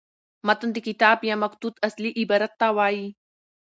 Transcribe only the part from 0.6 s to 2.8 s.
د کتاب یا مکتوت اصلي عبارت ته